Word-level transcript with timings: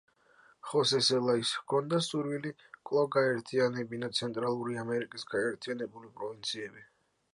ხოსე 0.69 1.01
სელაიას 1.07 1.51
ჰქონდა 1.57 1.99
სურვილი 2.05 2.53
კვლავ 2.91 3.11
გაეერთიანებინა 3.17 4.09
ცენტრალური 4.21 4.81
ამერიკის 4.85 5.29
გაერთიანებული 5.35 6.11
პროვინციები. 6.17 6.89